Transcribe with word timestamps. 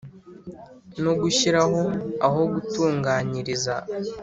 no 1.03 1.11
gushyiraho 1.21 1.81
aho 2.27 2.41
gutunganyiriza 2.53 3.75